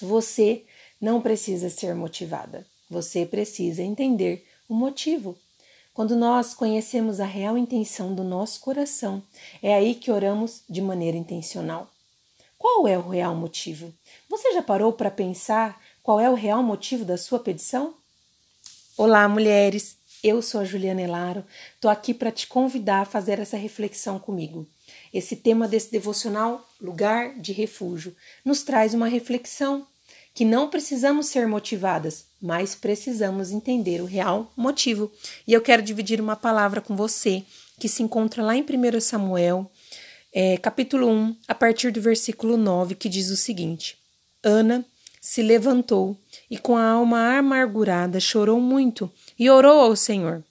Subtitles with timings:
[0.00, 0.64] Você
[1.00, 2.66] não precisa ser motivada.
[2.90, 5.36] Você precisa entender o motivo.
[5.92, 9.22] Quando nós conhecemos a real intenção do nosso coração,
[9.62, 11.88] é aí que oramos de maneira intencional.
[12.58, 13.92] Qual é o real motivo?
[14.28, 17.94] Você já parou para pensar qual é o real motivo da sua petição?
[18.96, 19.96] Olá, mulheres!
[20.22, 24.66] Eu sou a Juliana Elaro, estou aqui para te convidar a fazer essa reflexão comigo.
[25.14, 29.86] Esse tema desse devocional, Lugar de Refúgio, nos traz uma reflexão
[30.34, 35.12] que não precisamos ser motivadas, mas precisamos entender o real motivo.
[35.46, 37.44] E eu quero dividir uma palavra com você
[37.78, 39.70] que se encontra lá em 1 Samuel,
[40.32, 43.96] é, capítulo 1, a partir do versículo 9, que diz o seguinte:
[44.42, 44.84] Ana
[45.20, 46.18] se levantou
[46.50, 49.08] e, com a alma amargurada, chorou muito
[49.38, 50.42] e orou ao Senhor.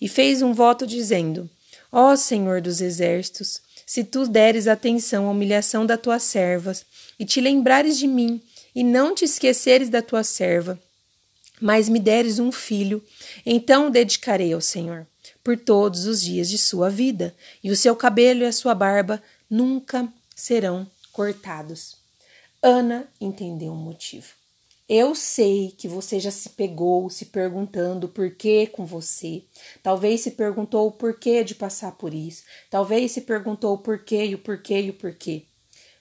[0.00, 1.48] E fez um voto dizendo:
[1.92, 6.72] Ó Senhor dos exércitos, se tu deres atenção à humilhação da tua serva
[7.18, 8.40] e te lembrares de mim
[8.72, 10.78] e não te esqueceres da tua serva,
[11.60, 13.04] mas me deres um filho,
[13.44, 15.08] então o dedicarei ao Senhor
[15.42, 19.20] por todos os dias de sua vida, e o seu cabelo e a sua barba
[19.50, 21.96] nunca serão cortados.
[22.62, 24.39] Ana entendeu o motivo.
[24.92, 29.44] Eu sei que você já se pegou se perguntando por que com você.
[29.84, 32.42] Talvez se perguntou o porquê de passar por isso.
[32.68, 35.44] Talvez se perguntou o porquê e o porquê e o porquê.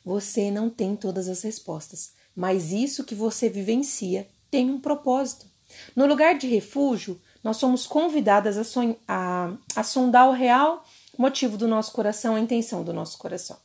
[0.03, 5.45] Você não tem todas as respostas, mas isso que você vivencia tem um propósito.
[5.95, 10.83] No lugar de refúgio, nós somos convidadas a, a, a sondar o real
[11.15, 13.57] motivo do nosso coração, a intenção do nosso coração.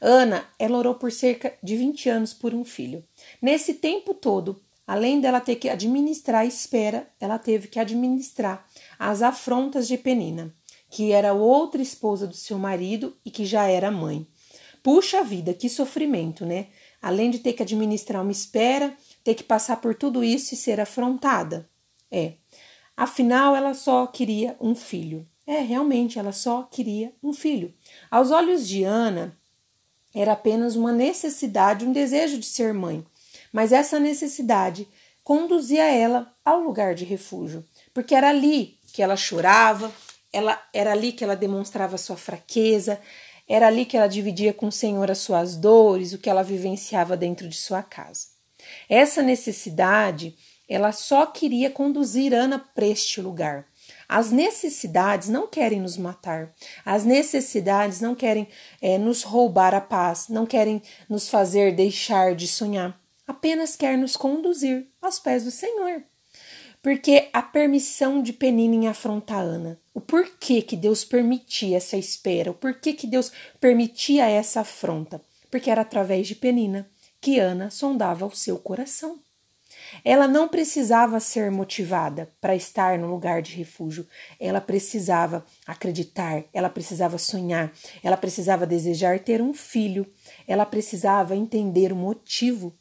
[0.00, 3.04] Ana, ela orou por cerca de 20 anos por um filho.
[3.42, 8.66] Nesse tempo todo, além dela ter que administrar a espera, ela teve que administrar
[8.98, 10.54] as afrontas de Penina,
[10.88, 14.26] que era outra esposa do seu marido e que já era mãe.
[14.82, 16.68] Puxa vida, que sofrimento, né?
[17.02, 20.80] Além de ter que administrar uma espera, ter que passar por tudo isso e ser
[20.80, 21.68] afrontada.
[22.10, 22.32] É.
[22.96, 25.28] Afinal, ela só queria um filho.
[25.46, 27.74] É, realmente, ela só queria um filho.
[28.10, 29.36] Aos olhos de Ana,
[30.14, 33.04] era apenas uma necessidade, um desejo de ser mãe.
[33.52, 34.88] Mas essa necessidade
[35.22, 39.92] conduzia ela ao lugar de refúgio, porque era ali que ela chorava,
[40.32, 43.00] ela era ali que ela demonstrava sua fraqueza,
[43.48, 47.16] era ali que ela dividia com o Senhor as suas dores, o que ela vivenciava
[47.16, 48.26] dentro de sua casa.
[48.88, 50.36] Essa necessidade,
[50.68, 53.66] ela só queria conduzir Ana para este lugar.
[54.06, 56.54] As necessidades não querem nos matar,
[56.84, 58.48] as necessidades não querem
[58.80, 64.16] é, nos roubar a paz, não querem nos fazer deixar de sonhar, apenas quer nos
[64.16, 66.02] conduzir aos pés do Senhor.
[66.82, 72.50] Porque a permissão de Penina em afrontar Ana, o porquê que Deus permitia essa espera,
[72.50, 73.30] o porquê que Deus
[73.60, 76.88] permitia essa afronta, porque era através de Penina
[77.20, 79.20] que Ana sondava o seu coração.
[80.04, 84.06] Ela não precisava ser motivada para estar no lugar de refúgio.
[84.38, 87.72] Ela precisava acreditar, ela precisava sonhar,
[88.02, 90.06] ela precisava desejar ter um filho,
[90.46, 92.74] ela precisava entender o motivo.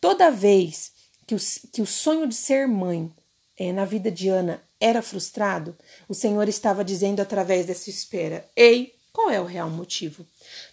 [0.00, 0.92] Toda vez
[1.26, 1.38] que o,
[1.72, 3.10] que o sonho de ser mãe
[3.58, 5.76] é, na vida de Ana era frustrado,
[6.08, 10.26] o Senhor estava dizendo através dessa espera: Ei, qual é o real motivo?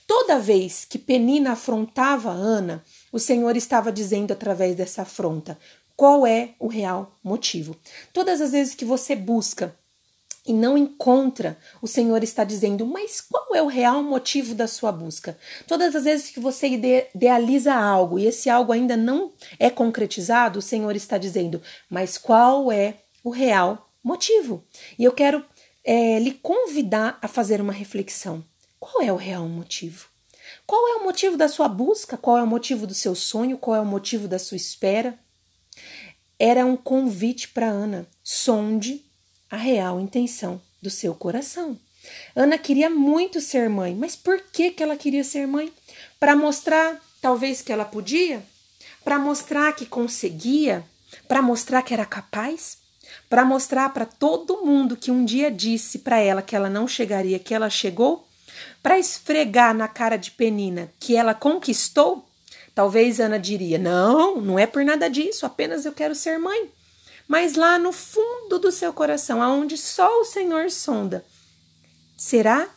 [0.07, 5.57] Toda vez que Penina afrontava Ana, o Senhor estava dizendo através dessa afronta:
[5.95, 7.75] qual é o real motivo?
[8.11, 9.75] Idealiza as vezes que você busca
[10.49, 14.91] e não encontra, o Senhor está dizendo, mas qual é o real motivo da sua
[14.91, 15.37] busca?
[15.67, 20.61] Todas as vezes que você idealiza algo e esse algo ainda não é concretizado, o
[20.61, 24.63] Senhor está dizendo, mas qual é o real motivo?
[24.97, 25.45] E eu quero
[25.85, 28.43] é, lhe convidar a fazer uma reflexão.
[28.79, 30.09] Qual é o real motivo?
[30.65, 32.17] Qual é o motivo da sua busca?
[32.17, 33.57] Qual é o motivo do seu sonho?
[33.57, 35.17] Qual é o motivo da sua espera?
[36.39, 38.07] era um convite para Ana.
[38.23, 39.03] Sonde
[39.49, 41.77] a real intenção do seu coração.
[42.35, 45.71] Ana queria muito ser mãe, mas por que, que ela queria ser mãe?
[46.19, 48.43] Para mostrar, talvez, que ela podia?
[49.03, 50.83] Para mostrar que conseguia?
[51.27, 52.77] Para mostrar que era capaz?
[53.29, 57.39] Para mostrar para todo mundo que um dia disse para ela que ela não chegaria,
[57.39, 58.27] que ela chegou?
[58.81, 62.25] Para esfregar na cara de Penina que ela conquistou?
[62.73, 66.69] Talvez Ana diria: Não, não é por nada disso, apenas eu quero ser mãe.
[67.29, 71.23] Mas lá no fundo do seu coração, aonde só o Senhor sonda,
[72.17, 72.67] será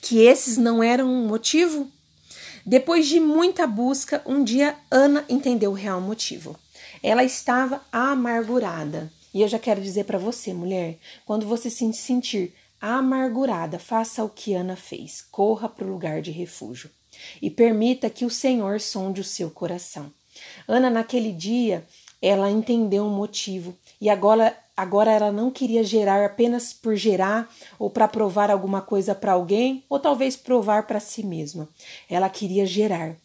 [0.00, 1.92] que esses não eram um motivo?
[2.64, 6.58] Depois de muita busca, um dia Ana entendeu o real motivo.
[7.02, 9.12] Ela estava amargurada.
[9.34, 14.30] E eu já quero dizer para você, mulher, quando você se sentir amargurada, faça o
[14.30, 15.20] que Ana fez.
[15.30, 16.90] Corra para o lugar de refúgio
[17.42, 20.10] e permita que o Senhor sonde o seu coração.
[20.66, 21.86] Ana, naquele dia,
[22.26, 27.88] ela entendeu o motivo e agora, agora ela não queria gerar apenas por gerar ou
[27.88, 31.68] para provar alguma coisa para alguém ou talvez provar para si mesma.
[32.10, 33.16] Ela queria gerar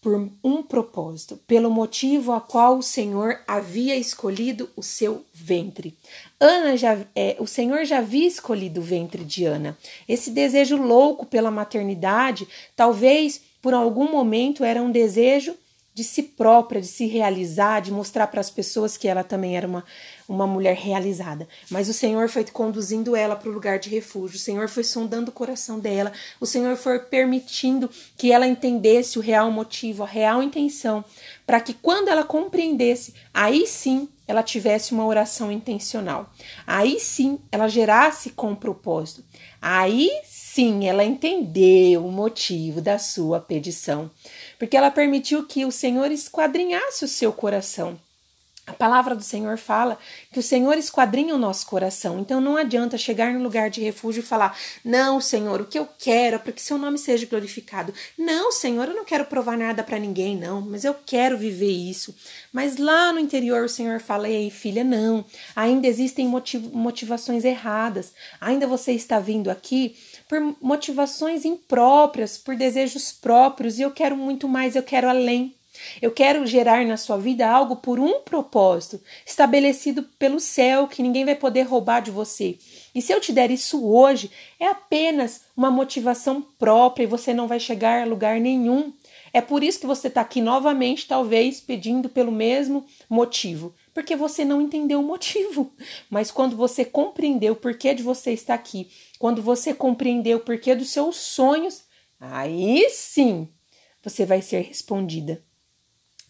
[0.00, 5.96] por um propósito, pelo motivo a qual o Senhor havia escolhido o seu ventre.
[6.40, 9.78] Ana já, é, o Senhor já havia escolhido o ventre de Ana.
[10.08, 15.54] Esse desejo louco pela maternidade, talvez por algum momento era um desejo
[15.94, 19.66] de si própria, de se realizar, de mostrar para as pessoas que ela também era
[19.66, 19.84] uma,
[20.26, 21.46] uma mulher realizada.
[21.70, 25.30] Mas o Senhor foi conduzindo ela para o lugar de refúgio, o Senhor foi sondando
[25.30, 26.10] o coração dela,
[26.40, 31.04] o Senhor foi permitindo que ela entendesse o real motivo, a real intenção,
[31.46, 36.32] para que quando ela compreendesse, aí sim ela tivesse uma oração intencional.
[36.66, 39.22] Aí sim ela gerasse com propósito.
[39.60, 44.10] Aí sim ela entendeu o motivo da sua petição
[44.62, 47.98] porque ela permitiu que o Senhor esquadrinhasse o seu coração.
[48.64, 49.98] A palavra do Senhor fala
[50.30, 52.20] que o Senhor esquadrinha o nosso coração.
[52.20, 55.88] Então não adianta chegar no lugar de refúgio e falar: Não, Senhor, o que eu
[55.98, 57.92] quero é para que seu nome seja glorificado.
[58.16, 62.14] Não, Senhor, eu não quero provar nada para ninguém, não, mas eu quero viver isso.
[62.52, 65.24] Mas lá no interior o Senhor fala: Ei, filha, não,
[65.56, 68.12] ainda existem motiv motivações erradas.
[68.40, 69.96] Ainda você está vindo aqui
[70.28, 75.52] por motivações impróprias, por desejos próprios, e eu quero muito mais, eu quero além.
[76.00, 81.24] Eu quero gerar na sua vida algo por um propósito, estabelecido pelo céu, que ninguém
[81.24, 82.58] vai poder roubar de você.
[82.94, 84.30] E se eu te der isso hoje,
[84.60, 88.92] é apenas uma motivação própria e você não vai chegar a lugar nenhum.
[89.32, 94.44] É por isso que você está aqui novamente, talvez pedindo pelo mesmo motivo, porque você
[94.44, 95.72] não entendeu o motivo.
[96.10, 100.74] Mas quando você compreendeu o porquê de você estar aqui quando você compreender o porquê
[100.74, 101.84] dos seus sonhos,
[102.20, 103.48] aí sim
[104.02, 105.42] você vai ser respondida.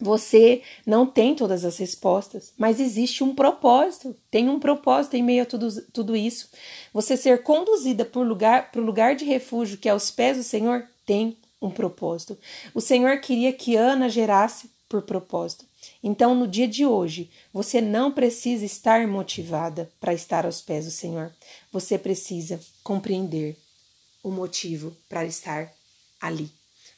[0.03, 4.13] Você não tem todas as respostas, mas existe um propósito.
[4.29, 6.49] Tem um propósito em meio a tudo, tudo isso.
[6.93, 10.85] Você ser conduzida para o lugar, lugar de refúgio, que é aos pés do Senhor,
[11.05, 12.37] tem um propósito.
[12.75, 15.65] O Senhor queria que Ana gerasse por propósito.
[16.03, 20.91] Então, no dia de hoje, você não precisa estar motivada para estar aos pés do
[20.91, 21.31] Senhor.
[21.71, 23.57] Você precisa compreender
[24.21, 25.71] o motivo para estar
[26.19, 26.51] ali.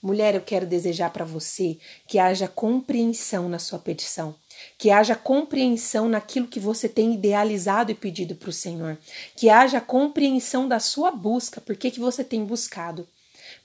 [0.06, 4.36] Mulher, eu quero desejar para você que haja compreensão na sua petição,
[4.78, 9.00] que haja compreensão naquilo que você tem idealizado e pedido para o Senhor,
[9.36, 13.08] que haja compreensão da sua busca, por que, você tem buscado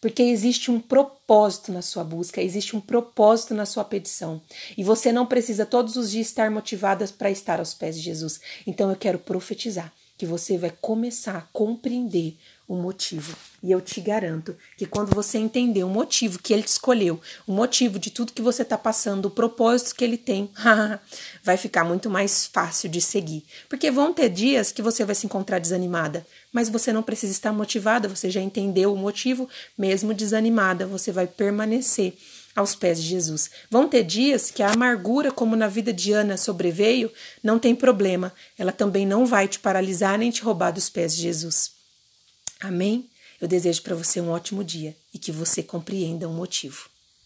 [0.01, 4.41] porque existe um propósito na sua busca, existe um propósito na sua petição.
[4.77, 8.41] E você não precisa todos os dias estar motivada para estar aos pés de Jesus.
[8.67, 12.37] Então eu quero profetizar que você vai começar a compreender
[12.71, 13.37] o motivo.
[13.61, 17.53] E eu te garanto que quando você entender o motivo que ele te escolheu, o
[17.53, 20.49] motivo de tudo que você está passando, o propósito que ele tem,
[21.43, 23.45] vai ficar muito mais fácil de seguir.
[23.69, 27.53] Porque vão ter dias que você vai se encontrar desanimada, mas você não precisa estar
[27.53, 32.17] motivada, você já entendeu o motivo, mesmo desanimada, você vai permanecer
[32.55, 33.51] aos pés de Jesus.
[33.69, 37.11] Vão ter dias que a amargura, como na vida de Ana sobreveio,
[37.43, 41.23] não tem problema, ela também não vai te paralisar nem te roubar dos pés de
[41.23, 41.80] Jesus.
[42.61, 43.09] Amém?
[43.41, 46.90] Eu desejo para você um ótimo dia e que você compreenda o motivo.